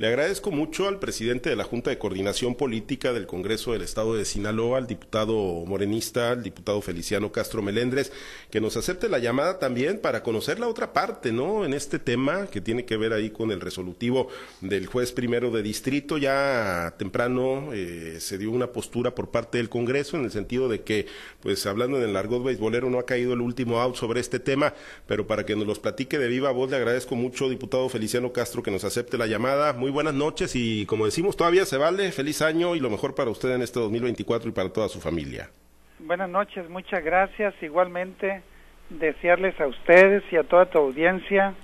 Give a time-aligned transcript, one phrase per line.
[0.00, 4.14] Le agradezco mucho al presidente de la Junta de Coordinación Política del Congreso del Estado
[4.14, 5.34] de Sinaloa, al diputado
[5.66, 8.10] morenista, al diputado Feliciano Castro Melendres,
[8.50, 11.66] que nos acepte la llamada también para conocer la otra parte, ¿no?
[11.66, 14.28] En este tema que tiene que ver ahí con el resolutivo
[14.62, 16.16] del juez primero de distrito.
[16.16, 20.80] Ya temprano eh, se dio una postura por parte del Congreso en el sentido de
[20.80, 21.08] que,
[21.42, 24.72] pues hablando en el largo beisbolero, no ha caído el último out sobre este tema,
[25.06, 28.62] pero para que nos los platique de viva voz, le agradezco mucho, diputado Feliciano Castro,
[28.62, 29.74] que nos acepte la llamada.
[29.74, 32.12] Muy buenas noches y como decimos, todavía se vale.
[32.12, 35.50] Feliz año y lo mejor para usted en este 2024 y para toda su familia.
[35.98, 37.54] Buenas noches, muchas gracias.
[37.60, 38.42] Igualmente,
[38.88, 41.54] desearles a ustedes y a toda tu audiencia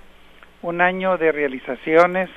[0.61, 2.29] un año de realizaciones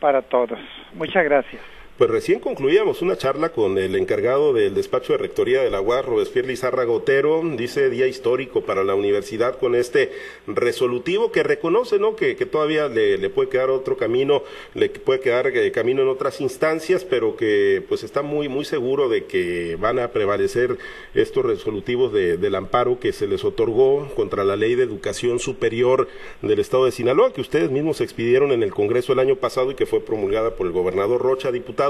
[0.00, 0.58] para todos.
[0.94, 1.79] Muchas gracias.
[2.00, 6.06] Pues recién concluíamos una charla con el encargado del despacho de rectoría de la UAS,
[6.06, 10.10] Robespierre Lizarra Gotero, dice día histórico para la universidad con este
[10.46, 12.16] resolutivo que reconoce ¿no?
[12.16, 14.42] que, todavía le, puede quedar otro camino,
[14.72, 19.10] le puede quedar eh, camino en otras instancias, pero que pues está muy, muy seguro
[19.10, 20.78] de que van a prevalecer
[21.12, 26.08] estos resolutivos del amparo que se les otorgó contra la ley de educación superior
[26.40, 29.74] del estado de Sinaloa, que ustedes mismos expidieron en el Congreso el año pasado y
[29.74, 31.89] que fue promulgada por el gobernador Rocha, diputado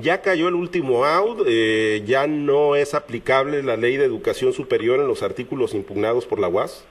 [0.00, 5.00] ya cayó el último out, eh, ya no es aplicable la ley de educación superior
[5.00, 6.86] en los artículos impugnados por la UAS.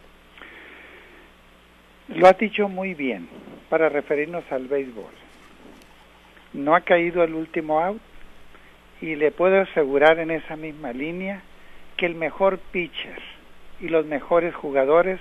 [2.10, 3.28] Lo ha dicho muy bien
[3.70, 5.12] para referirnos al béisbol.
[6.54, 8.02] No ha caído el último out
[9.02, 11.42] y le puedo asegurar en esa misma línea
[11.98, 13.20] que el mejor pitcher
[13.80, 15.20] y los mejores jugadores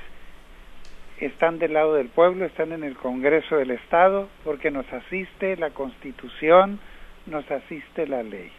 [1.20, 5.70] están del lado del pueblo, están en el Congreso del Estado, porque nos asiste la
[5.70, 6.78] Constitución,
[7.26, 8.50] nos asiste la ley.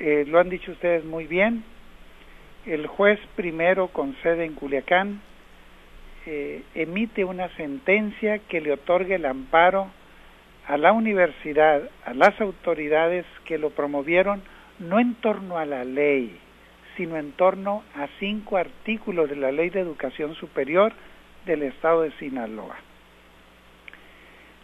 [0.00, 1.64] Eh, lo han dicho ustedes muy bien,
[2.66, 5.20] el juez primero con sede en Culiacán
[6.26, 9.88] eh, emite una sentencia que le otorga el amparo
[10.66, 14.42] a la universidad, a las autoridades que lo promovieron,
[14.80, 16.36] no en torno a la ley,
[16.96, 20.92] sino en torno a cinco artículos de la Ley de Educación Superior
[21.44, 22.76] del Estado de Sinaloa.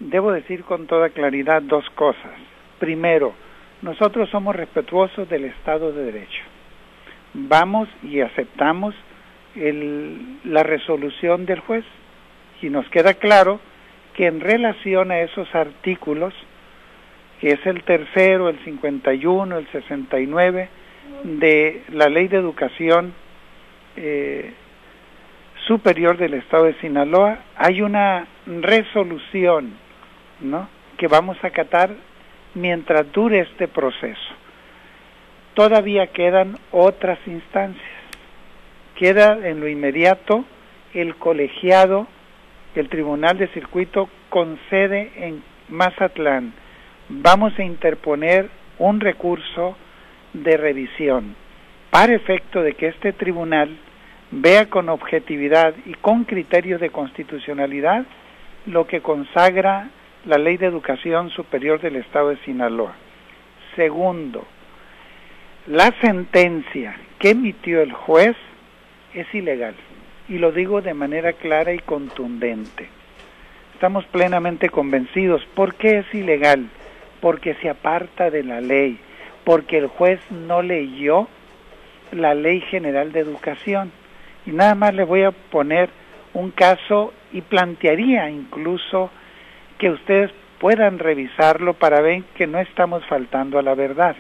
[0.01, 2.52] Debo decir con toda claridad dos cosas.
[2.83, 3.33] Primero,
[3.83, 6.43] nosotros somos respetuosos del Estado de Derecho.
[7.33, 8.93] Vamos y aceptamos
[9.55, 11.85] la resolución del juez
[12.61, 13.61] y nos queda claro
[14.17, 16.35] que en relación a esos artículos,
[17.41, 20.69] que es el tercero, el 51, el 69
[21.23, 23.15] de la Ley de Educación
[23.95, 24.55] eh,
[25.69, 29.73] Superior del Estado de Sinaloa, hay una resolución
[30.41, 30.69] ¿no?
[30.97, 31.91] que vamos a acatar
[32.55, 34.21] mientras dure este proceso.
[35.55, 37.91] Todavía quedan otras instancias.
[38.97, 40.45] Queda en lo inmediato
[40.95, 42.07] el colegiado,
[42.75, 46.53] el Tribunal de Circuito con sede en Mazatlán.
[47.09, 48.49] Vamos a interponer
[48.79, 49.77] un recurso
[50.33, 51.37] de revisión
[51.91, 53.69] para efecto de que este tribunal
[54.31, 58.05] vea con objetividad y con criterios de constitucionalidad
[58.65, 59.91] lo que consagra
[60.25, 62.95] la Ley de Educación Superior del Estado de Sinaloa.
[63.75, 64.47] Segundo,
[65.67, 68.37] la sentencia que emitió el juez
[69.15, 69.75] es ilegal
[70.29, 72.89] y lo digo de manera clara y contundente.
[73.75, 75.45] Estamos plenamente convencidos.
[75.55, 76.69] ¿Por qué es ilegal?
[77.21, 78.99] Porque se aparta de la ley,
[79.45, 81.27] porque el juez no leyó
[82.13, 83.91] la Ley General de Educación.
[84.47, 85.91] Y nada más le voy a poner
[86.33, 89.11] un caso y plantearía incluso
[89.83, 94.15] que ustedes puedan revisarlo para ver que no estamos faltando a la verdad.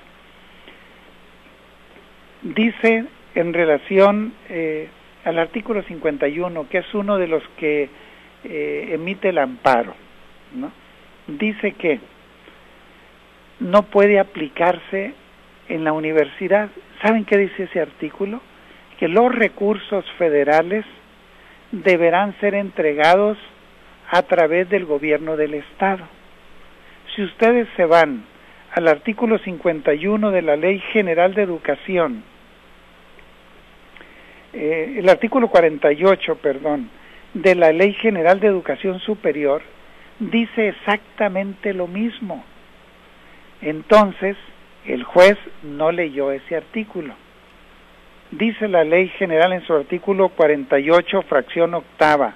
[2.42, 3.04] Dice
[3.36, 4.88] en relación eh,
[5.24, 7.88] al artículo 51, que es uno de los que
[8.42, 9.94] eh, emite el amparo,
[10.56, 10.72] ¿no?
[11.28, 12.00] dice que
[13.60, 15.14] no puede aplicarse
[15.68, 16.70] en la universidad.
[17.02, 18.40] ¿Saben qué dice ese artículo?
[18.98, 20.84] Que los recursos federales
[21.70, 23.38] deberán ser entregados
[24.12, 26.04] a través del gobierno del Estado.
[27.16, 28.24] Si ustedes se van
[28.74, 32.22] al artículo 51 de la Ley General de Educación,
[34.52, 36.90] eh, el artículo 48, perdón,
[37.32, 39.62] de la Ley General de Educación Superior,
[40.18, 42.44] dice exactamente lo mismo.
[43.62, 44.36] Entonces,
[44.84, 47.14] el juez no leyó ese artículo.
[48.30, 52.34] Dice la Ley General en su artículo 48, fracción octava,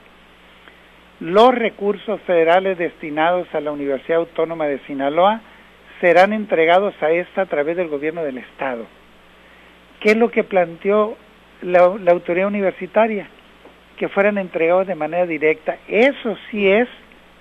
[1.20, 5.40] los recursos federales destinados a la Universidad Autónoma de Sinaloa
[6.00, 8.86] serán entregados a esta a través del gobierno del Estado.
[10.00, 11.16] ¿Qué es lo que planteó
[11.62, 13.28] la, autoridad universitaria?
[13.96, 15.78] Que fueran entregados de manera directa.
[15.88, 16.88] Eso sí es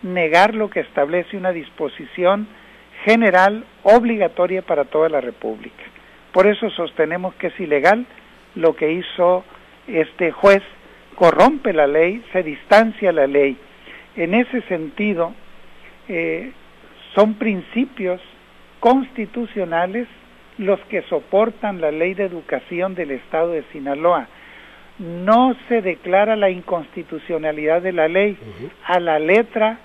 [0.04, 2.48] negar lo que establece una disposición
[3.04, 5.84] general obligatoria para toda la República.
[6.32, 8.06] Por eso sostenemos que es ilegal
[8.56, 9.44] lo que hizo
[9.88, 10.64] este juez,
[11.16, 13.58] corrompe la ley, se distancia la ley.
[14.16, 15.34] En ese sentido,
[16.08, 16.52] eh,
[17.14, 18.22] son principios
[18.80, 20.08] constitucionales
[20.58, 24.28] los que soportan la ley de educación del Estado de Sinaloa.
[25.00, 28.38] No se declara la inconstitucionalidad de la ley.
[28.86, 29.80] A la letra,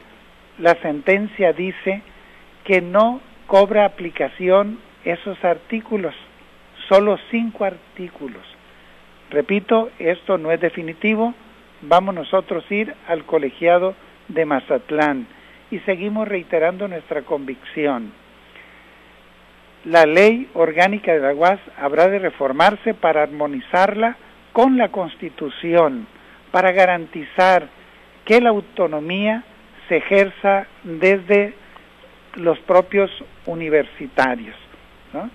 [0.59, 2.03] la sentencia dice
[2.65, 6.15] que no cobra aplicación esos artículos,
[6.89, 8.43] solo cinco artículos.
[9.31, 11.35] Repito, esto no es definitivo,
[11.83, 13.95] vamos nosotros a ir al colegiado
[14.35, 15.27] de Mazatlán
[15.71, 18.13] y seguimos reiterando nuestra convicción.
[19.85, 24.17] La ley orgánica de la UAS habrá de reformarse para armonizarla
[24.53, 26.07] con la Constitución,
[26.51, 27.69] para garantizar
[28.25, 29.45] que la autonomía
[29.89, 31.55] se ejerza desde
[32.35, 33.11] los propios
[33.47, 34.57] universitarios.
[35.13, 35.31] ¿no?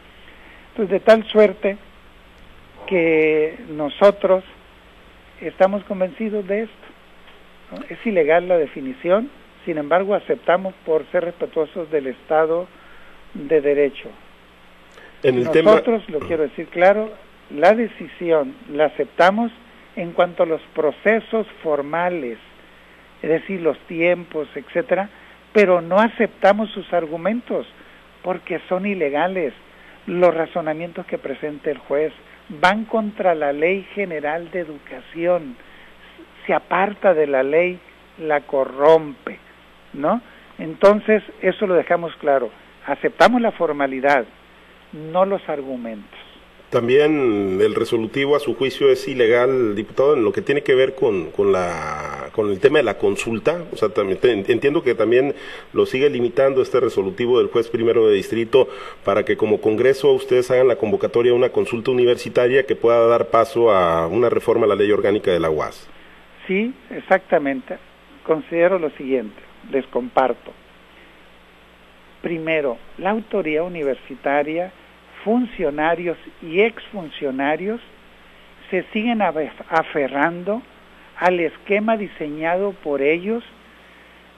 [0.75, 1.77] Pues de tal suerte
[2.87, 4.43] que nosotros
[5.41, 6.84] estamos convencidos de esto.
[7.89, 9.29] Es ilegal la definición,
[9.65, 12.67] sin embargo aceptamos por ser respetuosos del Estado
[13.33, 14.09] de Derecho.
[15.23, 17.11] Nosotros, lo quiero decir claro,
[17.49, 19.51] la decisión la aceptamos
[19.95, 22.37] en cuanto a los procesos formales,
[23.21, 25.09] es decir, los tiempos, etcétera,
[25.53, 27.65] pero no aceptamos sus argumentos
[28.21, 29.53] porque son ilegales.
[30.05, 32.13] Los razonamientos que presenta el juez
[32.49, 35.55] van contra la ley general de educación,
[36.45, 37.79] se aparta de la ley,
[38.17, 39.39] la corrompe.
[39.95, 40.21] ¿no?
[40.57, 42.49] Entonces, eso lo dejamos claro.
[42.85, 44.25] Aceptamos la formalidad,
[44.93, 46.19] no los argumentos.
[46.69, 50.93] También el resolutivo a su juicio es ilegal, diputado, en lo que tiene que ver
[50.93, 53.63] con, con, la, con el tema de la consulta.
[53.71, 55.35] O sea, también, entiendo que también
[55.73, 58.67] lo sigue limitando este resolutivo del juez primero de distrito
[59.05, 63.27] para que como Congreso ustedes hagan la convocatoria a una consulta universitaria que pueda dar
[63.27, 65.94] paso a una reforma a la ley orgánica de la UAS.
[66.47, 67.77] Sí, exactamente.
[68.23, 70.53] Considero lo siguiente les comparto.
[72.21, 74.71] Primero, la autoridad universitaria,
[75.23, 77.79] funcionarios y exfuncionarios
[78.69, 80.61] se siguen aferrando
[81.17, 83.43] al esquema diseñado por ellos,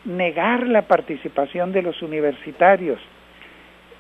[0.06, 3.00] negar la participación de los universitarios.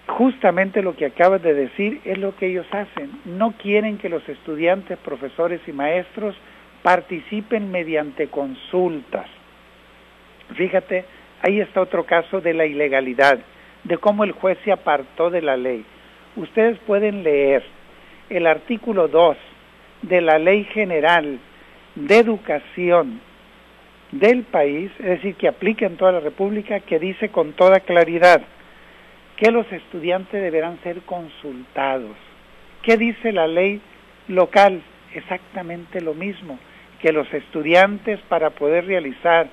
[0.07, 3.09] Justamente lo que acabas de decir es lo que ellos hacen.
[3.25, 6.35] No quieren que los estudiantes, profesores y maestros
[6.83, 9.27] participen mediante consultas.
[10.55, 11.05] Fíjate,
[11.41, 13.39] ahí está otro caso de la ilegalidad,
[13.83, 15.85] de cómo el juez se apartó de la ley.
[16.35, 17.63] Ustedes pueden leer
[18.29, 19.37] el artículo 2
[20.03, 21.39] de la Ley General
[21.95, 23.21] de Educación
[24.11, 28.41] del país, es decir, que aplica en toda la República, que dice con toda claridad
[29.35, 32.15] que los estudiantes deberán ser consultados.
[32.83, 33.81] ¿Qué dice la ley
[34.27, 34.81] local?
[35.17, 36.59] Exactamente lo mismo,
[37.01, 39.49] que los estudiantes para poder realizar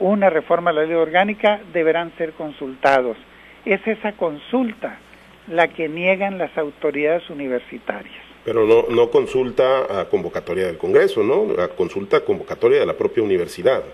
[0.00, 3.16] una reforma a la ley orgánica deberán ser consultados.
[3.64, 4.98] Es esa consulta
[5.46, 8.16] la que niegan las autoridades universitarias.
[8.44, 11.62] Pero no, no consulta a convocatoria del Congreso, ¿no?
[11.62, 13.84] A consulta convocatoria de la propia universidad.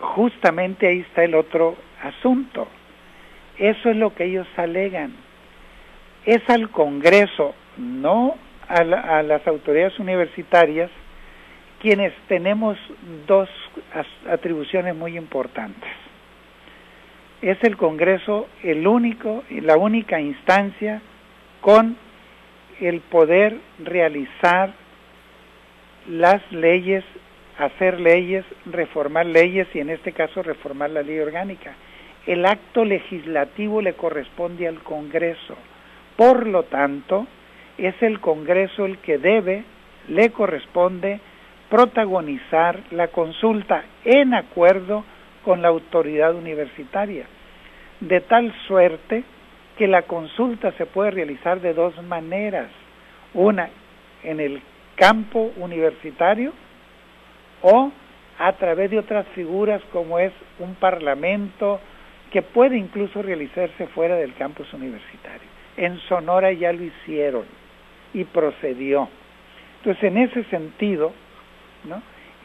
[0.00, 2.66] Justamente ahí está el otro asunto.
[3.58, 5.14] Eso es lo que ellos alegan.
[6.24, 8.36] Es al Congreso, no
[8.68, 10.90] a, a las autoridades universitarias,
[11.80, 12.78] quienes tenemos
[13.26, 13.48] dos
[14.28, 15.90] atribuciones muy importantes.
[17.42, 21.02] Es el Congreso el único la única instancia
[21.60, 21.96] con
[22.80, 24.72] el poder realizar
[26.08, 27.04] las leyes,
[27.58, 31.74] hacer leyes, reformar leyes y en este caso reformar la ley orgánica.
[32.26, 35.56] El acto legislativo le corresponde al Congreso.
[36.16, 37.26] Por lo tanto,
[37.78, 39.64] es el Congreso el que debe,
[40.08, 41.20] le corresponde
[41.68, 45.04] protagonizar la consulta en acuerdo
[45.44, 47.26] con la autoridad universitaria,
[48.00, 49.24] de tal suerte
[49.76, 52.68] que la consulta se puede realizar de dos maneras,
[53.34, 53.68] una
[54.22, 54.62] en el
[54.94, 56.52] campo universitario
[57.62, 57.90] o
[58.38, 61.80] a través de otras figuras como es un parlamento
[62.30, 65.48] que puede incluso realizarse fuera del campus universitario.
[65.76, 67.44] En Sonora ya lo hicieron
[68.16, 69.08] y procedió.
[69.78, 71.12] Entonces, en ese sentido,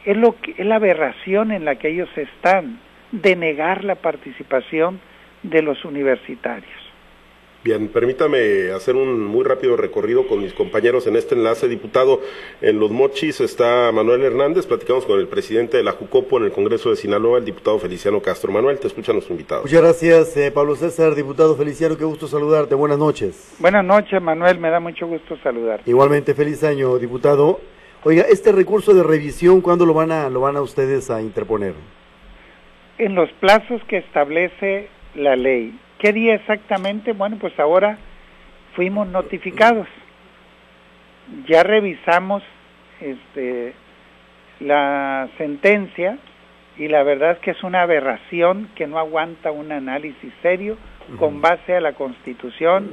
[0.04, 2.78] es, lo que, es la aberración en la que ellos están
[3.10, 5.00] de negar la participación
[5.42, 6.81] de los universitarios.
[7.64, 11.68] Bien, permítame hacer un muy rápido recorrido con mis compañeros en este enlace.
[11.68, 12.20] Diputado,
[12.60, 14.66] en Los Mochis está Manuel Hernández.
[14.66, 18.20] Platicamos con el presidente de la Jucopo en el Congreso de Sinaloa, el diputado Feliciano
[18.20, 18.50] Castro.
[18.50, 19.62] Manuel, te escucha nuestro invitado.
[19.62, 21.14] Muchas gracias, eh, Pablo César.
[21.14, 22.74] Diputado Feliciano, qué gusto saludarte.
[22.74, 23.54] Buenas noches.
[23.60, 24.58] Buenas noches, Manuel.
[24.58, 25.82] Me da mucho gusto saludar.
[25.86, 27.60] Igualmente, feliz año, diputado.
[28.02, 31.74] Oiga, este recurso de revisión, ¿cuándo lo van a, lo van a ustedes a interponer?
[32.98, 35.78] En los plazos que establece la ley.
[36.02, 37.12] ¿Qué día exactamente?
[37.12, 37.96] Bueno, pues ahora
[38.74, 39.86] fuimos notificados.
[41.46, 42.42] Ya revisamos
[43.00, 43.72] este,
[44.58, 46.18] la sentencia
[46.76, 50.76] y la verdad es que es una aberración que no aguanta un análisis serio
[51.20, 52.90] con base a la Constitución.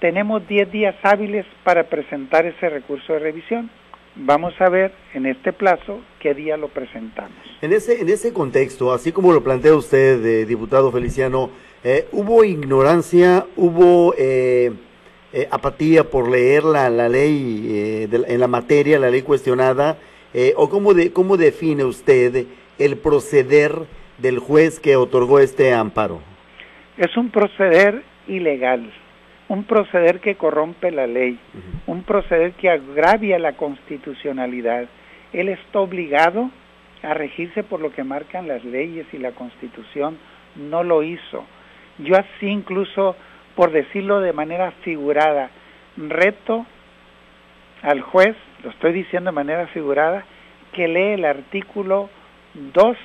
[0.00, 3.70] Tenemos 10 días hábiles para presentar ese recurso de revisión.
[4.18, 7.36] Vamos a ver en este plazo qué día lo presentamos.
[7.60, 11.50] En ese, en ese contexto, así como lo plantea usted, eh, diputado Feliciano,
[11.84, 14.72] eh, ¿hubo ignorancia, hubo eh,
[15.50, 19.98] apatía por leer la, la ley en la materia, la ley cuestionada?
[20.56, 22.46] ¿O cómo, de, cómo define usted
[22.78, 23.86] el proceder
[24.18, 26.20] del juez que otorgó este amparo?
[26.98, 28.92] Es un proceder ilegal
[29.48, 31.38] un proceder que corrompe la ley,
[31.86, 34.86] un proceder que agravia la constitucionalidad.
[35.32, 36.50] Él está obligado
[37.02, 40.18] a regirse por lo que marcan las leyes y la constitución
[40.56, 41.44] no lo hizo.
[41.98, 43.16] Yo así incluso,
[43.54, 45.50] por decirlo de manera figurada,
[45.96, 46.66] reto
[47.82, 50.24] al juez, lo estoy diciendo de manera figurada,
[50.72, 52.10] que lee el artículo
[52.54, 52.96] 2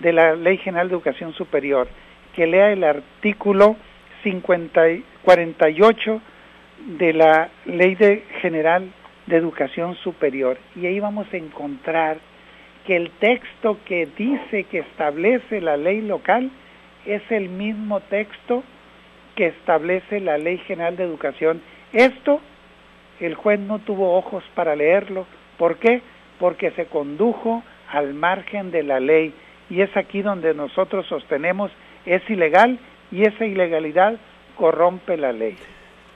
[0.00, 1.88] de la Ley General de Educación Superior,
[2.34, 3.76] que lea el artículo
[4.26, 4.82] 50,
[5.22, 6.20] 48
[6.98, 7.96] de la Ley
[8.42, 8.90] General
[9.26, 12.18] de Educación Superior y ahí vamos a encontrar
[12.88, 16.50] que el texto que dice que establece la ley local
[17.04, 18.64] es el mismo texto
[19.36, 21.62] que establece la Ley General de Educación.
[21.92, 22.40] Esto
[23.20, 25.26] el juez no tuvo ojos para leerlo.
[25.56, 26.02] ¿Por qué?
[26.40, 29.32] Porque se condujo al margen de la ley
[29.70, 31.70] y es aquí donde nosotros sostenemos
[32.06, 34.18] es ilegal y esa ilegalidad
[34.56, 35.56] corrompe la ley.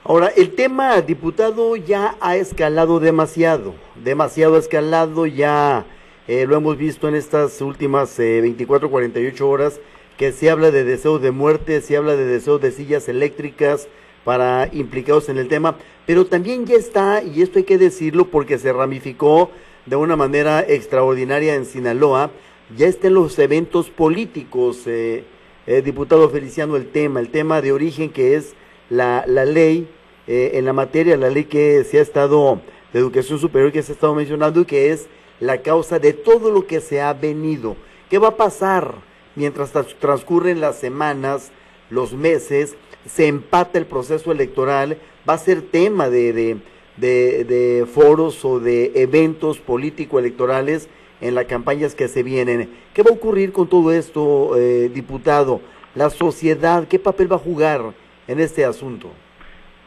[0.03, 5.85] Ahora, el tema, diputado, ya ha escalado demasiado, demasiado escalado, ya
[6.27, 9.79] eh, lo hemos visto en estas últimas eh, 24, 48 horas,
[10.17, 13.87] que se habla de deseos de muerte, se habla de deseos de sillas eléctricas
[14.23, 15.75] para implicados en el tema,
[16.07, 19.51] pero también ya está, y esto hay que decirlo porque se ramificó
[19.85, 22.31] de una manera extraordinaria en Sinaloa,
[22.75, 24.87] ya están los eventos políticos.
[24.87, 25.25] Eh,
[25.67, 28.53] eh, diputado Feliciano, el tema, el tema de origen que es
[28.89, 29.87] la, la ley
[30.27, 32.61] eh, en la materia, la ley que se ha estado,
[32.93, 35.07] de educación superior que se ha estado mencionando y que es
[35.39, 37.75] la causa de todo lo que se ha venido.
[38.09, 38.95] ¿Qué va a pasar
[39.35, 41.51] mientras transcurren las semanas,
[41.89, 42.75] los meses,
[43.05, 44.97] se empata el proceso electoral?
[45.27, 46.57] Va a ser tema de, de,
[46.97, 50.89] de, de foros o de eventos político-electorales
[51.21, 52.69] en las campañas que se vienen.
[52.93, 55.61] ¿Qué va a ocurrir con todo esto, eh, diputado?
[55.95, 57.81] La sociedad, ¿qué papel va a jugar
[58.27, 59.11] en este asunto?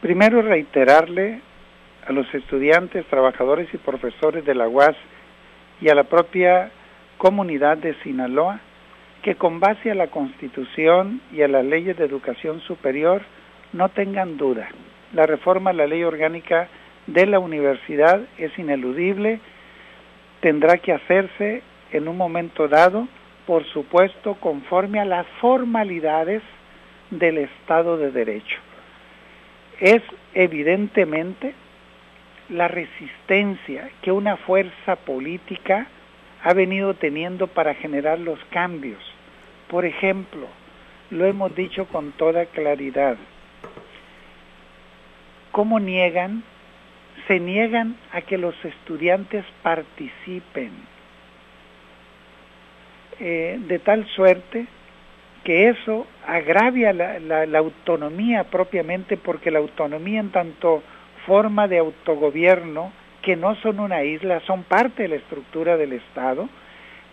[0.01, 1.41] Primero reiterarle
[2.07, 4.95] a los estudiantes, trabajadores y profesores de la UAS
[5.81, 6.71] y a la propia
[7.17, 8.61] comunidad de Sinaloa
[9.23, 13.23] que con base a la Constitución y a las leyes de educación superior
[13.73, 14.69] no tengan duda.
[15.13, 16.69] La reforma a la ley orgánica
[17.07, 19.39] de la universidad es ineludible
[20.45, 23.07] tendrá que hacerse en un momento dado,
[23.47, 26.43] por supuesto, conforme a las formalidades
[27.09, 28.59] del Estado de Derecho.
[29.79, 30.03] Es
[30.35, 31.55] evidentemente
[32.49, 35.87] la resistencia que una fuerza política
[36.43, 39.01] ha venido teniendo para generar los cambios.
[39.67, 40.45] Por ejemplo,
[41.09, 43.17] lo hemos dicho con toda claridad,
[45.51, 46.43] ¿cómo niegan
[47.27, 50.71] se niegan a que los estudiantes participen,
[53.19, 54.67] eh, de tal suerte
[55.45, 60.81] que eso agravia la, autonomía propiamente, porque la autonomía en tanto
[61.27, 62.91] forma de autogobierno,
[63.21, 66.49] que no son una isla, son parte de la estructura del Estado,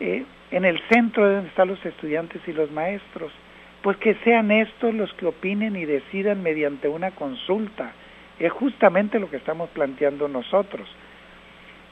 [0.01, 3.33] eh, en el centro de donde están los estudiantes y los maestros,
[3.83, 7.93] pues que sean estos los que opinen y decidan mediante una consulta,
[8.43, 10.89] es justamente lo que estamos planteando nosotros.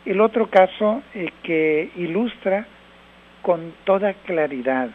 [0.04, 2.66] El otro caso eh, que ilustra
[3.42, 4.90] con toda claridad,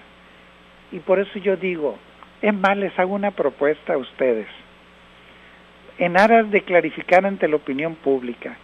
[0.92, 1.98] y por eso yo digo,
[2.42, 4.48] es más, les hago una propuesta a ustedes,
[5.98, 8.58] en aras de clarificar ante la opinión pública.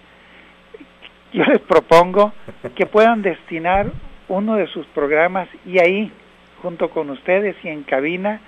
[1.31, 2.33] Yo les propongo
[2.75, 3.89] que puedan destinar
[4.27, 6.11] uno de sus programas y ahí,
[6.61, 8.41] junto con ustedes y en cabina,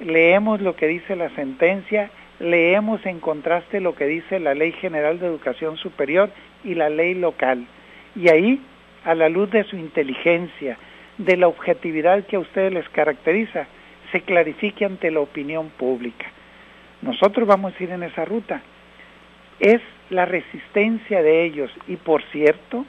[0.00, 5.18] leemos lo que dice la sentencia, leemos en contraste lo que dice la Ley General
[5.18, 6.30] de Educación Superior
[6.64, 7.66] y la ley local.
[8.14, 8.60] Y ahí,
[9.04, 10.76] a la luz de su inteligencia,
[11.18, 13.66] de la objetividad que a ustedes les caracteriza,
[14.10, 16.26] se clarifique ante la opinión pública.
[17.00, 18.62] Nosotros vamos a ir en esa ruta.
[19.58, 22.84] Es la resistencia de ellos y, por cierto,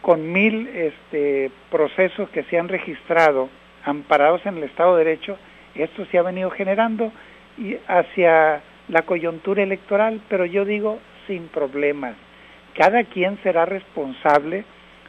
[0.00, 3.48] con mil este, procesos que se han registrado
[3.84, 5.38] amparados en el Estado de Derecho,
[5.74, 7.12] esto se ha venido generando
[7.86, 12.14] hacia la coyuntura electoral, pero yo digo sin problemas.
[12.74, 14.64] Cada quien será responsable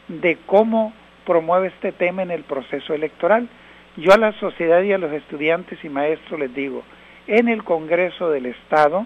[0.08, 0.94] de cómo
[1.26, 3.48] promueve este tema en el proceso electoral.
[3.96, 6.84] Yo a la sociedad y a los estudiantes y maestros les digo,
[7.28, 9.06] en el Congreso del Estado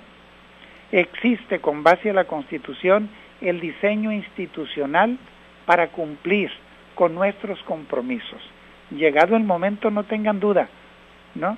[0.91, 3.09] existe con base a la Constitución
[3.41, 5.17] el diseño institucional
[5.65, 6.49] para cumplir
[6.95, 8.41] con nuestros compromisos.
[8.89, 10.69] Llegado el momento, no tengan duda,
[11.35, 11.57] ¿no?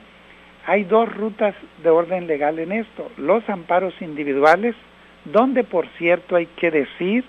[0.65, 4.75] Hay dos rutas de orden legal en esto, los amparos individuales,
[5.25, 7.23] donde por cierto hay que decir,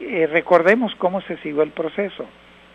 [0.00, 2.26] eh, recordemos cómo se siguió el proceso.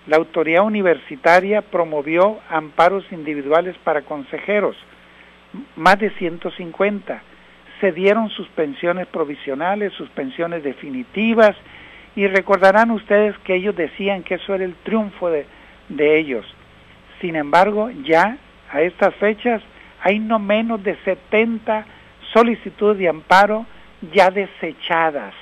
[0.07, 4.75] La autoridad universitaria promovió amparos individuales para consejeros,
[5.75, 7.21] más de 150.
[7.79, 11.55] Se dieron suspensiones provisionales, suspensiones definitivas,
[12.15, 15.45] y recordarán ustedes que ellos decían que eso era el triunfo de,
[15.89, 16.45] de ellos.
[17.21, 18.37] Sin embargo, ya
[18.71, 19.61] a estas fechas
[20.03, 21.85] hay no menos de 70
[22.33, 23.65] solicitudes de amparo
[24.13, 25.33] ya desechadas.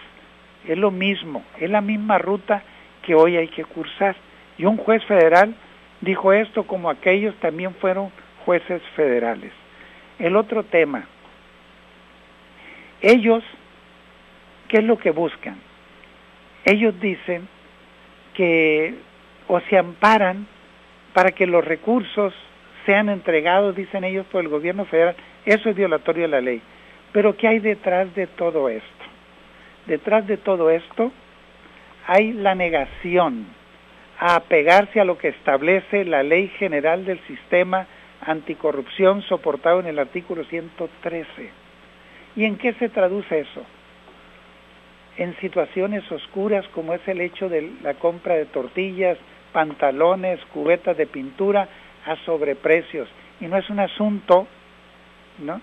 [0.67, 2.63] Es lo mismo, es la misma ruta
[3.01, 4.15] que hoy hay que cursar.
[4.57, 5.55] Y un juez federal
[6.01, 8.11] dijo esto como aquellos también fueron
[8.45, 9.51] jueces federales.
[10.19, 11.05] El otro tema,
[13.01, 13.43] ellos,
[14.67, 15.57] ¿qué es lo que buscan?
[16.65, 17.47] ellos dicen
[18.33, 18.95] que
[19.47, 20.47] o se amparan
[21.13, 22.33] para que los recursos
[22.85, 25.15] sean entregados, dicen ellos, por el gobierno federal.
[25.45, 26.61] Eso es violatorio de la ley.
[27.11, 28.87] Pero ¿qué hay detrás de todo esto?
[29.85, 31.11] Detrás de todo esto
[32.07, 33.47] hay la negación
[34.19, 37.87] a apegarse a lo que establece la Ley General del Sistema
[38.21, 41.49] Anticorrupción soportado en el artículo 113.
[42.35, 43.65] ¿Y en qué se traduce eso?
[45.17, 49.17] en situaciones oscuras como es el hecho de la compra de tortillas,
[49.51, 51.67] pantalones, cubetas de pintura
[52.05, 53.07] a sobreprecios.
[53.39, 54.47] Y no es un asunto
[55.39, 55.61] ¿no?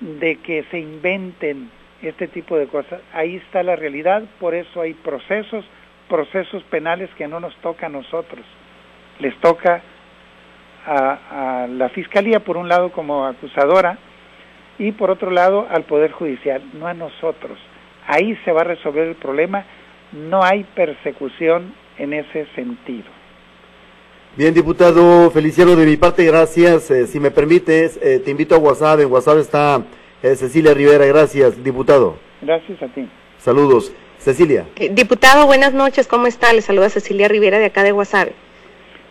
[0.00, 1.70] de que se inventen
[2.02, 3.00] este tipo de cosas.
[3.12, 5.64] Ahí está la realidad, por eso hay procesos,
[6.08, 8.44] procesos penales que no nos toca a nosotros.
[9.20, 9.82] Les toca
[10.84, 13.98] a, a la Fiscalía, por un lado, como acusadora,
[14.78, 17.58] y por otro lado, al Poder Judicial, no a nosotros
[18.06, 19.64] ahí se va a resolver el problema,
[20.12, 23.04] no hay persecución en ese sentido.
[24.34, 26.90] Bien, diputado Feliciano, de mi parte, gracias.
[26.90, 29.00] Eh, si me permites, eh, te invito a WhatsApp.
[29.00, 29.82] En WhatsApp está
[30.22, 31.04] eh, Cecilia Rivera.
[31.04, 32.16] Gracias, diputado.
[32.40, 33.06] Gracias a ti.
[33.36, 33.92] Saludos.
[34.16, 34.64] Cecilia.
[34.92, 36.08] diputado, buenas noches.
[36.08, 36.50] ¿Cómo está?
[36.54, 38.30] Le saluda Cecilia Rivera de acá de WhatsApp.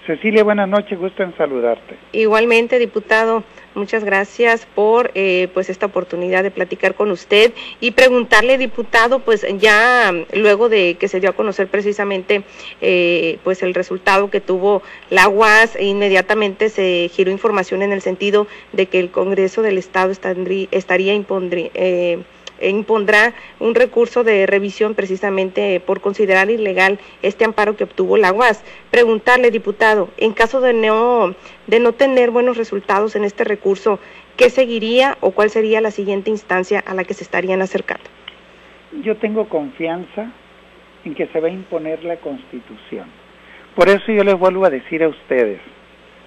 [0.08, 0.98] Cecilia, buenas noches.
[0.98, 1.98] Gusto en saludarte.
[2.14, 3.44] Igualmente, diputado.
[3.74, 9.46] Muchas gracias por eh, pues esta oportunidad de platicar con usted y preguntarle, diputado, pues
[9.60, 12.44] ya luego de que se dio a conocer precisamente
[12.82, 18.46] eh, pues el resultado que tuvo la UAS, inmediatamente se giró información en el sentido
[18.74, 25.80] de que el Congreso del Estado estaría eh, e impondrá un recurso de revisión precisamente
[25.80, 28.64] por considerar ilegal este amparo que obtuvo la UAS.
[28.92, 31.36] Preguntarle, diputado, en caso de no,
[31.68, 34.00] de no tener buenos resultados en este recurso,
[34.38, 38.06] ¿qué seguiría o cuál sería la siguiente instancia a la que se estarían acercando?
[39.04, 40.32] Yo tengo confianza
[41.06, 43.08] en que se va a imponer la Constitución.
[43.76, 45.60] Por eso yo les vuelvo a decir a ustedes,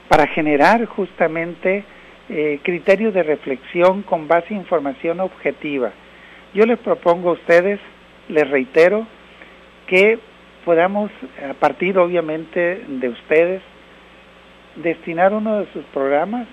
[0.08, 1.84] para generar justamente
[2.28, 5.92] eh, criterios de reflexión con base en información objetiva,
[6.54, 7.80] yo les propongo a ustedes,
[8.28, 9.06] les reitero,
[9.88, 10.18] que
[10.64, 11.10] podamos,
[11.48, 13.60] a partir obviamente de ustedes,
[14.76, 16.46] destinar uno de sus programas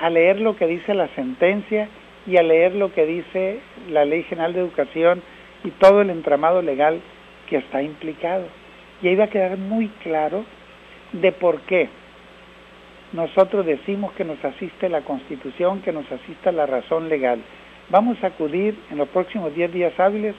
[0.00, 1.88] a leer lo que dice la sentencia
[2.26, 3.60] y a leer lo que dice
[3.90, 5.22] la Ley General de Educación
[5.64, 7.00] y todo el entramado legal
[7.48, 8.46] que está implicado.
[9.02, 10.44] Y ahí va a quedar muy claro
[11.12, 11.88] de por qué
[13.12, 17.40] nosotros decimos que nos asiste la Constitución, que nos asista la razón legal
[17.90, 20.34] vamos a acudir en los próximos 10 días hábiles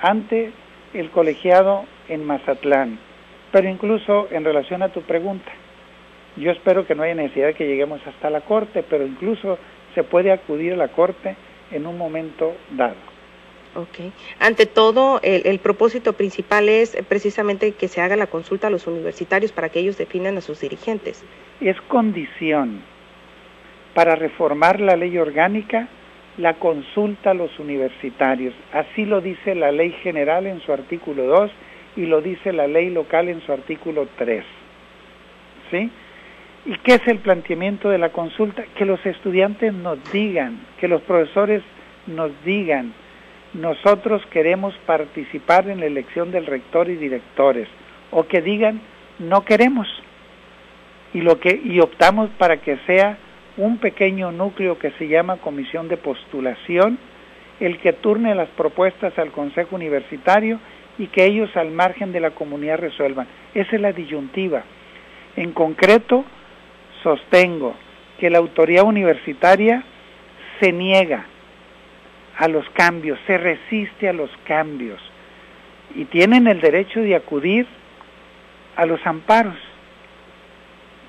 [0.00, 0.52] ante
[0.94, 2.98] el colegiado en Mazatlán.
[3.50, 5.52] Pero incluso en relación a tu pregunta,
[6.36, 9.58] yo espero que no haya necesidad de que lleguemos hasta la Corte, pero incluso
[9.94, 11.36] se puede acudir a la Corte
[11.70, 12.96] en un momento dado.
[13.74, 14.12] Ok.
[14.38, 18.86] Ante todo, el, el, propósito principal es precisamente que se haga la consulta a los
[18.86, 21.24] universitarios para que ellos definan a sus dirigentes.
[21.60, 22.82] Es condición
[23.94, 25.88] para reformar la ley orgánica
[26.38, 28.54] la consulta a los universitarios.
[28.72, 31.50] Así lo dice la ley general en su artículo 2
[31.96, 34.44] y lo dice la ley local en su artículo 3.
[35.70, 35.90] ¿Sí?
[36.64, 38.64] ¿Y qué es el planteamiento de la consulta?
[38.76, 41.62] Que los estudiantes nos digan, que los profesores
[42.06, 42.92] nos digan,
[43.52, 47.68] nosotros queremos participar en la elección del rector y directores,
[48.10, 48.80] o que digan,
[49.18, 49.88] no queremos,
[51.12, 53.18] y, lo que, y optamos para que sea
[53.56, 56.98] un pequeño núcleo que se llama comisión de postulación,
[57.60, 60.58] el que turne las propuestas al Consejo Universitario
[60.98, 63.26] y que ellos al margen de la comunidad resuelvan.
[63.54, 64.62] Esa es la disyuntiva.
[65.36, 66.24] En concreto,
[67.02, 67.74] sostengo
[68.18, 69.82] que la autoridad universitaria
[70.60, 71.26] se niega
[72.36, 75.00] a los cambios, se resiste a los cambios
[75.94, 77.66] y tienen el derecho de acudir
[78.76, 79.56] a los amparos,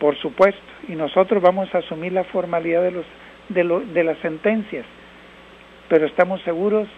[0.04, 3.06] por supuesto, y nosotros vamos a asumir la formalidad de, los,
[3.48, 3.64] de,
[3.94, 4.86] de las sentencias,
[5.88, 6.90] pero estamos seguros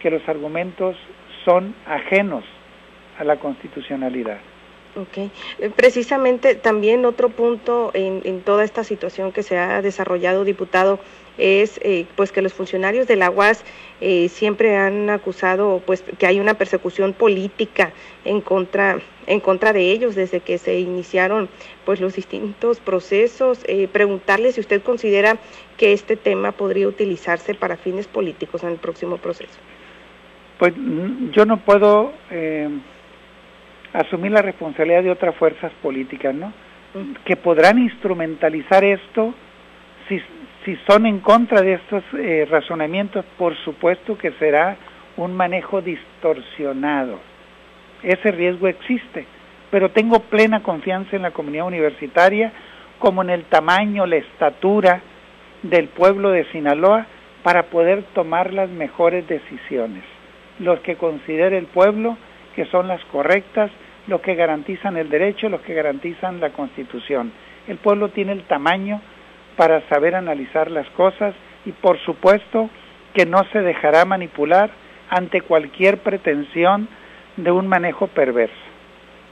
[0.00, 0.96] que los argumentos
[1.44, 2.42] son ajenos
[3.16, 4.38] a la constitucionalidad.
[4.96, 5.18] Ok.
[5.18, 10.98] Eh, precisamente también otro punto en, en, toda esta situación que se ha desarrollado, diputado,
[11.38, 13.64] es eh, pues que los funcionarios de la UAS
[14.00, 17.92] eh, siempre han acusado pues que hay una persecución política
[18.24, 21.48] en contra en contra de ellos desde que se iniciaron
[21.84, 23.64] pues los distintos procesos.
[23.68, 25.38] Eh, preguntarle si usted considera
[25.76, 29.58] que este tema podría utilizarse para fines políticos en el próximo proceso.
[30.58, 32.68] Pues mm, yo no puedo eh,
[33.92, 36.52] asumir la responsabilidad de otras fuerzas políticas, ¿no?
[37.24, 39.34] Que podrán instrumentalizar esto
[40.08, 40.20] si,
[40.64, 44.76] si son en contra de estos eh, razonamientos, por supuesto que será
[45.16, 47.18] un manejo distorsionado.
[48.02, 49.26] Ese riesgo existe,
[49.70, 52.52] pero tengo plena confianza en la comunidad universitaria,
[52.98, 55.02] como en el tamaño, la estatura
[55.62, 57.06] del pueblo de Sinaloa,
[57.42, 60.04] para poder tomar las mejores decisiones,
[60.60, 62.16] los que considere el pueblo
[62.54, 63.70] que son las correctas
[64.06, 67.32] los que garantizan el derecho, los que garantizan la constitución.
[67.68, 69.00] El pueblo tiene el tamaño
[69.56, 71.34] para saber analizar las cosas
[71.64, 72.70] y por supuesto
[73.14, 74.70] que no se dejará manipular
[75.10, 76.88] ante cualquier pretensión
[77.36, 78.72] de un manejo perverso.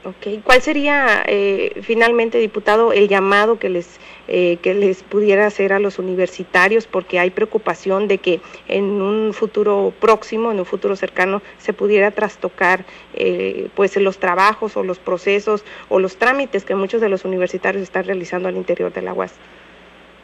[0.03, 0.41] Okay.
[0.43, 5.79] ¿Cuál sería eh, finalmente, diputado, el llamado que les eh, que les pudiera hacer a
[5.79, 6.87] los universitarios?
[6.87, 12.09] Porque hay preocupación de que en un futuro próximo, en un futuro cercano, se pudiera
[12.09, 17.23] trastocar eh, pues los trabajos o los procesos o los trámites que muchos de los
[17.23, 19.35] universitarios están realizando al interior de la UAS.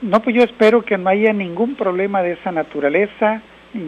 [0.02, 3.42] No, pues yo espero que no haya ningún problema de esa naturaleza.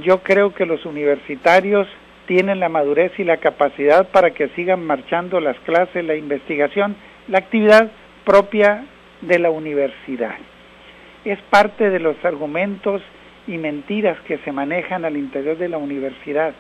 [0.04, 1.88] Yo creo que los universitarios
[2.26, 6.95] tienen la madurez y la capacidad para que sigan marchando las clases, la investigación,
[7.28, 7.91] la actividad
[8.26, 8.86] propia
[9.22, 10.36] de la universidad.
[11.26, 13.04] Es parte de los argumentos
[13.48, 16.54] y mentiras que se manejan al interior de la universidad.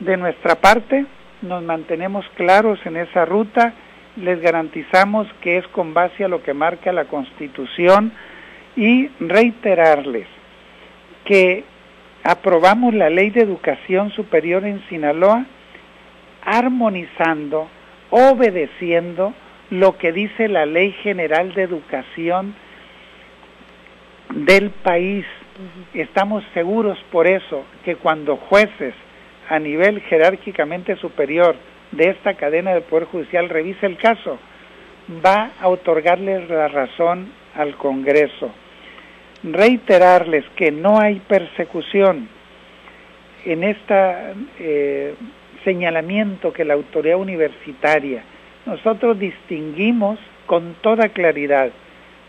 [0.00, 1.06] De nuestra parte,
[1.40, 3.72] nos mantenemos claros en esa ruta,
[4.16, 8.12] les garantizamos que es con base a lo que marca la Constitución
[8.76, 10.26] y reiterarles
[11.24, 11.64] que
[12.22, 15.46] aprobamos la ley de educación superior en Sinaloa
[16.42, 17.68] armonizando,
[18.10, 19.34] obedeciendo
[19.70, 22.54] lo que dice la ley general de educación
[24.30, 25.24] del país.
[25.94, 28.94] Estamos seguros por eso que cuando jueces
[29.48, 31.56] a nivel jerárquicamente superior
[31.92, 34.38] de esta cadena del Poder Judicial revise el caso,
[35.24, 38.50] va a otorgarles la razón al Congreso
[39.44, 42.28] reiterarles que no hay persecución
[43.44, 45.14] en este
[45.64, 48.22] señalamiento que la autoridad universitaria,
[48.66, 51.70] nosotros distinguimos con toda claridad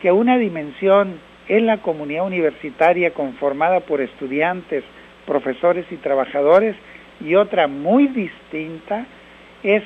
[0.01, 4.83] que una dimensión es la comunidad universitaria conformada por estudiantes,
[5.25, 6.75] profesores y trabajadores
[7.21, 9.05] y otra muy distinta
[9.63, 9.83] es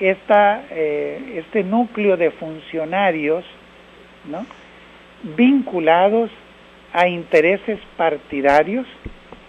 [0.00, 3.44] esta, eh, este núcleo de funcionarios
[4.28, 4.46] ¿no?
[5.36, 6.30] vinculados
[6.98, 8.84] a intereses partidarios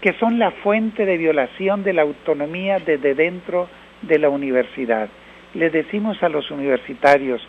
[0.00, 3.68] que son la fuente de violación de la autonomía desde dentro
[4.02, 5.08] de la universidad.
[5.54, 7.42] Les decimos a los universitarios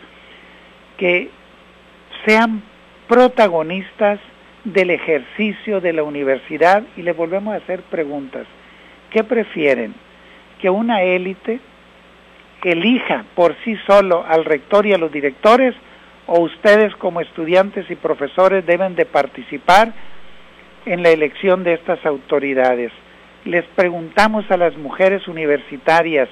[0.96, 1.30] que
[2.26, 2.62] sean
[3.06, 4.18] protagonistas
[4.64, 8.48] del ejercicio de la universidad y les volvemos a hacer preguntas.
[9.10, 9.94] ¿Qué prefieren?
[10.60, 11.60] ¿Que una élite
[12.64, 15.76] elija por sí solo al rector y a los directores
[16.26, 19.92] o ustedes como estudiantes y profesores deben de participar
[20.86, 22.92] en la elección de estas autoridades.
[23.44, 26.28] Les preguntamos a las mujeres universitarias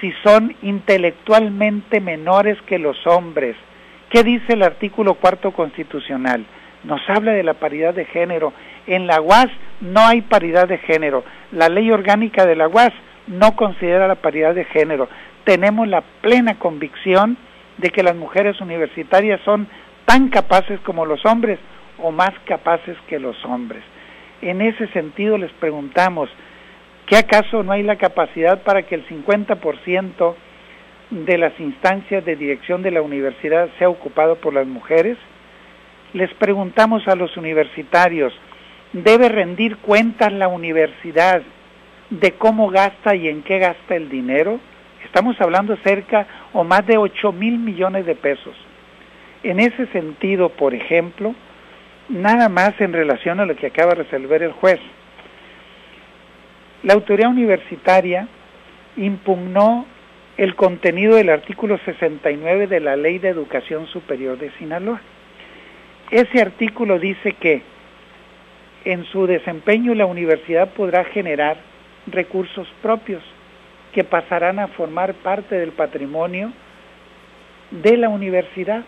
[0.00, 3.56] si son intelectualmente menores que los hombres.
[4.10, 6.44] ¿Qué dice el artículo cuarto constitucional?
[6.84, 8.52] nos habla de la paridad de género.
[8.86, 9.48] En la UAS
[9.80, 11.24] no hay paridad de género.
[11.52, 12.92] La ley orgánica de la UAS
[13.26, 15.08] no considera la paridad de género.
[15.44, 17.36] Tenemos la plena convicción
[17.80, 19.66] de que las mujeres universitarias son
[20.04, 21.58] tan capaces como los hombres
[21.98, 23.82] o más capaces que los hombres.
[24.42, 26.28] En ese sentido les preguntamos,
[27.06, 30.34] ¿qué acaso no hay la capacidad para que el 50%
[31.10, 35.16] de las instancias de dirección de la universidad sea ocupado por las mujeres?
[36.12, 38.32] Les preguntamos a los universitarios,
[38.92, 41.42] ¿debe rendir cuentas la universidad
[42.10, 44.58] de cómo gasta y en qué gasta el dinero?
[45.04, 48.54] Estamos hablando cerca o más de 8 mil millones de pesos.
[49.42, 51.34] En ese sentido, por ejemplo,
[52.08, 54.80] nada más en relación a lo que acaba de resolver el juez.
[56.82, 58.28] La autoridad universitaria
[58.96, 59.86] impugnó
[60.36, 65.00] el contenido del artículo 69 de la Ley de Educación Superior de Sinaloa.
[66.10, 67.62] Ese artículo dice que
[68.84, 71.58] en su desempeño la universidad podrá generar
[72.06, 73.22] recursos propios
[73.92, 76.52] que pasarán a formar parte del patrimonio
[77.70, 78.82] de la universidad.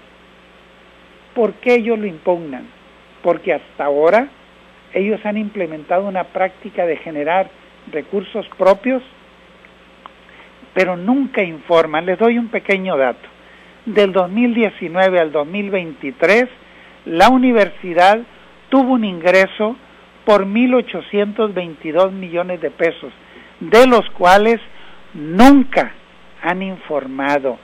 [1.35, 2.67] ¿Por qué ellos lo impugnan?
[3.23, 4.29] Porque hasta ahora
[4.93, 7.51] ellos han implementado una práctica de generar
[7.91, 9.03] recursos propios,
[10.75, 12.07] pero nunca informan.
[12.07, 13.29] Les doy un pequeño dato.
[13.87, 16.47] Del 2019 al 2023,
[17.07, 18.21] la universidad
[18.69, 19.77] tuvo un ingreso
[20.25, 23.13] por 1.822 millones de pesos,
[23.61, 24.61] de los cuales
[25.15, 25.93] nunca
[26.43, 27.59] han informado.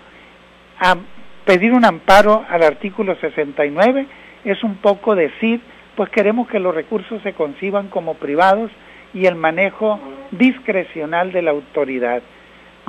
[0.81, 0.97] A
[1.45, 4.07] pedir un amparo al artículo 69
[4.45, 5.61] es un poco decir,
[5.97, 8.71] pues queremos que los recursos se conciban como privados
[9.15, 9.99] y el manejo
[10.31, 12.23] discrecional de la autoridad.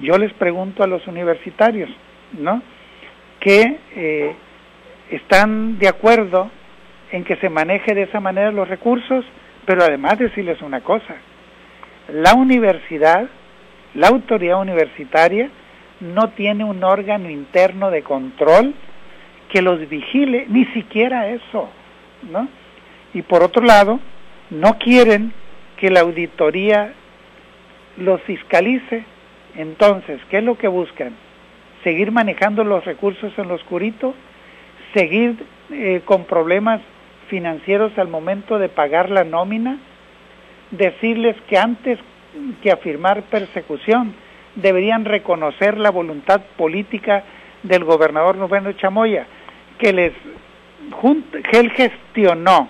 [0.01, 1.89] Yo les pregunto a los universitarios,
[2.37, 2.61] ¿no?
[3.39, 4.35] Que eh,
[5.09, 6.51] están de acuerdo
[7.11, 9.25] en que se maneje de esa manera los recursos,
[9.65, 11.15] pero además decirles una cosa,
[12.13, 13.29] la universidad
[13.93, 15.49] la autoridad universitaria
[15.99, 18.73] no tiene un órgano interno de control
[19.49, 21.69] que los vigile, ni siquiera eso,
[22.31, 22.47] ¿no?
[23.13, 23.99] Y por otro lado,
[24.49, 25.33] no quieren
[25.77, 26.93] que la auditoría
[27.97, 29.03] los fiscalice.
[29.55, 31.13] Entonces, ¿qué es lo que buscan?
[31.83, 34.13] Seguir manejando los recursos en lo oscurito,
[34.93, 36.81] seguir eh, con problemas
[37.29, 39.77] financieros al momento de pagar la nómina,
[40.71, 41.99] decirles que antes
[42.61, 44.13] que afirmar persecución,
[44.55, 47.23] deberían reconocer la voluntad política
[47.63, 49.25] del gobernador Rubén Chamoya,
[49.77, 50.13] que les
[51.51, 52.69] que él gestionó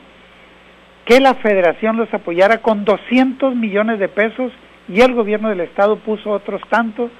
[1.06, 4.52] que la federación los apoyara con 200 millones de pesos
[4.88, 7.12] y el gobierno del estado puso otros tantos,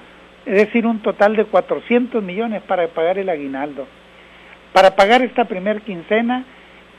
[0.46, 3.86] es decir, un total de 400 millones para pagar el aguinaldo.
[4.72, 6.44] Para pagar esta primer quincena,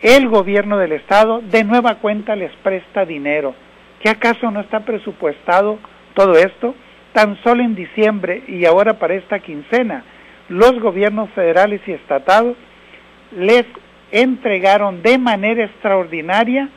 [0.02, 3.54] el gobierno del estado de nueva cuenta les presta dinero
[4.02, 5.78] ¿Qué acaso no está presupuestado
[6.16, 6.76] todo esto?
[7.14, 10.04] Tan solo en diciembre y ahora para esta quincena,
[10.50, 12.56] los gobiernos federales y estatales
[13.32, 13.66] les
[14.12, 16.70] entregaron de manera extraordinaria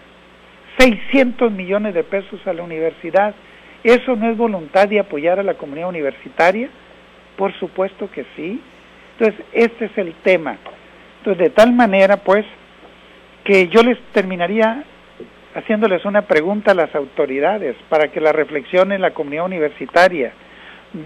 [0.78, 3.34] 600 millones de pesos a la universidad.
[3.82, 6.68] ¿Eso no es voluntad de apoyar a la comunidad universitaria?
[7.36, 8.60] Por supuesto que sí.
[9.18, 10.56] Entonces, este es el tema.
[11.18, 12.44] Entonces, de tal manera, pues,
[13.44, 14.84] que yo les terminaría
[15.54, 20.32] haciéndoles una pregunta a las autoridades para que la reflexionen la comunidad universitaria.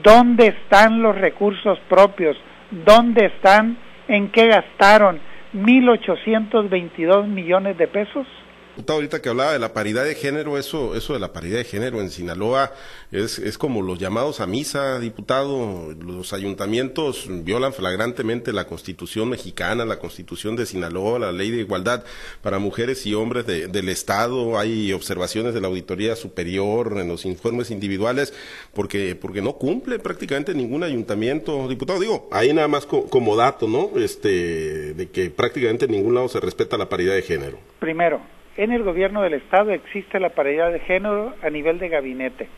[0.02, 2.36] ¿Dónde están los recursos propios?
[2.70, 3.76] ¿Dónde están?
[4.08, 5.20] ¿En qué gastaron
[5.54, 8.26] 1.822 millones de pesos?
[8.86, 12.00] Ahorita que hablaba de la paridad de género, eso, eso de la paridad de género
[12.00, 12.72] en Sinaloa
[13.10, 15.94] es, es como los llamados a misa, diputado.
[15.94, 22.04] Los ayuntamientos violan flagrantemente la constitución mexicana, la constitución de Sinaloa, la ley de igualdad
[22.42, 24.58] para mujeres y hombres del Estado.
[24.58, 28.32] Hay observaciones de la Auditoría Superior en los informes individuales
[28.74, 32.00] porque, porque no cumple prácticamente ningún ayuntamiento, diputado.
[32.00, 33.90] Digo, ahí nada más como dato, ¿no?
[33.98, 37.58] Este, de que prácticamente en ningún lado se respeta la paridad de género.
[37.78, 38.20] Primero,
[38.58, 42.48] en el gobierno del estado existe la paridad de género a nivel de gabinete,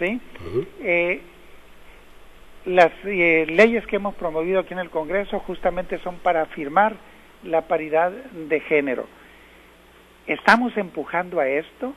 [0.00, 0.20] ¿sí?
[0.82, 1.20] Eh,
[2.66, 6.96] las eh, leyes que hemos promovido aquí en el Congreso justamente son para afirmar
[7.44, 9.06] la paridad de género.
[10.26, 11.94] Estamos empujando a esto.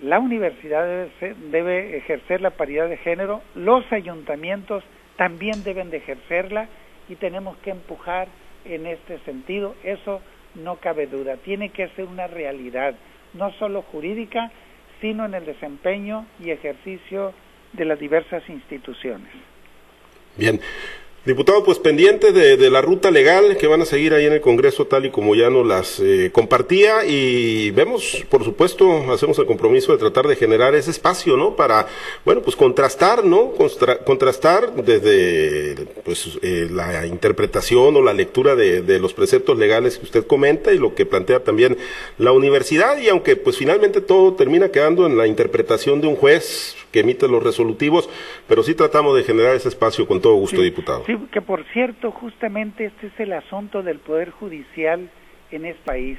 [0.00, 4.84] La universidad debe, debe ejercer la paridad de género, los ayuntamientos
[5.16, 6.68] también deben de ejercerla
[7.10, 8.28] y tenemos que empujar
[8.64, 9.74] en este sentido.
[9.84, 10.22] Eso
[10.56, 12.94] no cabe duda, tiene que ser una realidad,
[13.34, 14.50] no solo jurídica,
[15.00, 17.32] sino en el desempeño y ejercicio
[17.72, 19.30] de las diversas instituciones.
[20.36, 20.60] Bien.
[21.26, 24.86] Diputado, pues pendiente de, la ruta legal que van a seguir ahí en el Congreso,
[24.86, 29.90] tal y como ya nos las eh, compartía, y vemos, por supuesto, hacemos el compromiso
[29.90, 31.56] de tratar de generar ese espacio, ¿no?
[31.56, 31.88] Para,
[32.24, 33.54] bueno, pues contrastar, ¿no?
[34.04, 40.04] contrastar desde, pues, eh, la interpretación o la lectura de, de, los preceptos legales que
[40.04, 41.76] usted comenta y lo que plantea también
[42.18, 46.76] la universidad, y aunque, pues, finalmente todo termina quedando en la interpretación de un juez
[46.96, 48.08] que emite los resolutivos,
[48.48, 52.86] pero sí tratamos de generar ese espacio con todo gusto, diputado que por cierto, justamente
[52.86, 55.10] este es el asunto del Poder Judicial
[55.50, 56.18] en este país.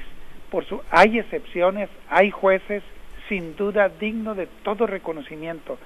[0.52, 2.84] Por su, hay excepciones, hay jueces,
[3.28, 5.78] sin duda digno de todo reconocimiento,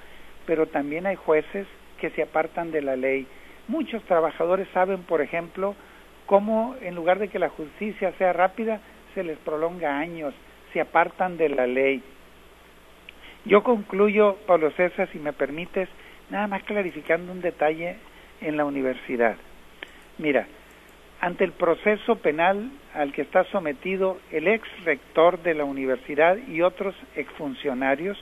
[0.45, 1.65] pero también hay jueces
[1.99, 3.25] que se apartan de la ley.
[3.67, 5.73] Muchos trabajadores saben, por ejemplo,
[6.27, 8.79] cómo en lugar de que la justicia sea rápida,
[9.15, 10.35] se les prolonga años,
[10.73, 12.03] se apartan de la ley.
[13.45, 15.89] Yo concluyo, Pablo César, si me permites,
[16.29, 17.97] nada más clarificando un detalle
[18.39, 19.35] en la universidad.
[20.17, 20.47] Mira,
[21.19, 26.61] ante el proceso penal al que está sometido el ex rector de la universidad y
[26.61, 28.21] otros exfuncionarios,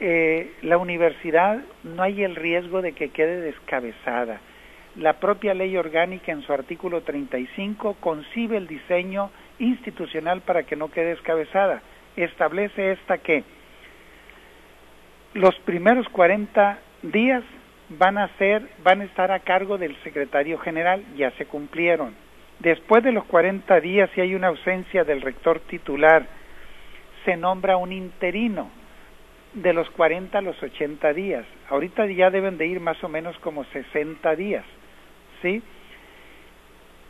[0.00, 4.40] eh, la universidad no hay el riesgo de que quede descabezada.
[4.96, 10.90] La propia ley orgánica en su artículo 35 concibe el diseño institucional para que no
[10.90, 11.82] quede descabezada.
[12.16, 13.44] Establece esta que
[15.34, 17.42] los primeros 40 días
[17.88, 22.14] van a ser, van a estar a cargo del secretario general, ya se cumplieron.
[22.58, 26.26] Después de los 40 días, si hay una ausencia del rector titular,
[27.24, 28.70] se nombra un interino
[29.54, 31.44] de los 40 a los 80 días.
[31.68, 34.64] Ahorita ya deben de ir más o menos como 60 días,
[35.42, 35.62] ¿sí?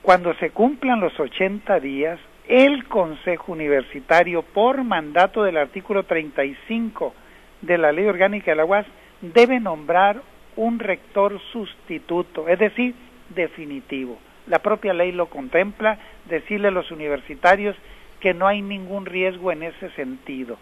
[0.00, 7.14] Cuando se cumplan los 80 días, el Consejo Universitario, por mandato del artículo 35
[7.62, 8.86] de la Ley Orgánica de la UAS,
[9.20, 10.22] debe nombrar
[10.56, 12.94] un rector sustituto, es decir,
[13.30, 14.18] definitivo.
[14.46, 17.76] La propia ley lo contempla, decirle a los universitarios
[18.20, 20.58] que no hay ningún riesgo en ese sentido.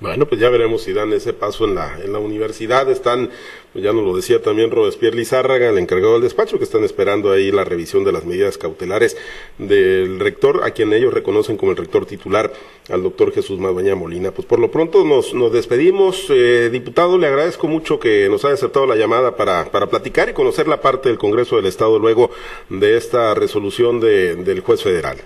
[0.00, 2.90] Bueno, pues ya veremos si dan ese paso en la, en la universidad.
[2.90, 3.28] Están,
[3.74, 7.30] pues ya nos lo decía también Robespierre Lizárraga, el encargado del despacho, que están esperando
[7.30, 9.18] ahí la revisión de las medidas cautelares
[9.58, 12.50] del rector, a quien ellos reconocen como el rector titular,
[12.88, 14.30] al doctor Jesús Madueña Molina.
[14.30, 16.28] Pues por lo pronto nos, nos despedimos.
[16.30, 20.32] Eh, diputado, le agradezco mucho que nos haya aceptado la llamada para, para platicar y
[20.32, 22.30] conocer la parte del Congreso del Estado luego
[22.70, 25.18] de esta resolución de, del juez federal.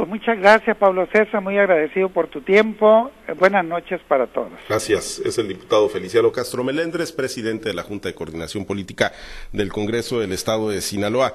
[0.00, 3.10] Pues muchas gracias, Pablo César, muy agradecido por tu tiempo.
[3.28, 4.48] Eh, buenas noches para todos.
[4.66, 5.20] Gracias.
[5.22, 9.12] Es el diputado Feliciano Castro Melendres, presidente de la Junta de Coordinación Política
[9.52, 11.34] del Congreso del Estado de Sinaloa.